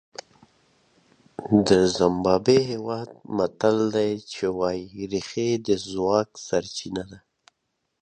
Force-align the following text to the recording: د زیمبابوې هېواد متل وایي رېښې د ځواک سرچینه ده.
د 1.67 1.69
زیمبابوې 1.95 2.59
هېواد 2.71 3.09
متل 3.37 3.77
وایي 4.57 5.03
رېښې 5.11 5.49
د 5.67 5.67
ځواک 5.89 6.29
سرچینه 6.47 7.03
ده. 7.11 7.19